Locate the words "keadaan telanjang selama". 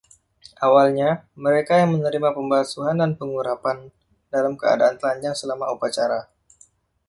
4.61-5.65